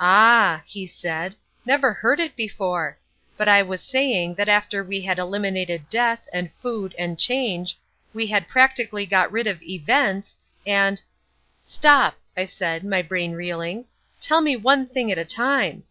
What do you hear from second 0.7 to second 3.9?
said, "never heard it before. But I was